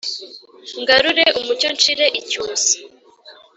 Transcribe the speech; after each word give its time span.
ngarure 0.81 1.25
umucyo 1.39 1.67
nshire 1.75 2.05
icyusa 2.19 2.75